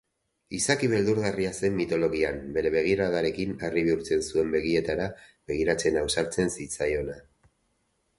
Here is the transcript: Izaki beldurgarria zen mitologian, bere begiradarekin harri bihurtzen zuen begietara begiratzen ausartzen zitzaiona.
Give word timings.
Izaki 0.59 0.87
beldurgarria 0.91 1.49
zen 1.65 1.75
mitologian, 1.81 2.39
bere 2.55 2.71
begiradarekin 2.75 3.51
harri 3.67 3.83
bihurtzen 3.89 4.23
zuen 4.31 4.49
begietara 4.55 5.05
begiratzen 5.53 6.01
ausartzen 6.05 6.51
zitzaiona. 6.59 7.19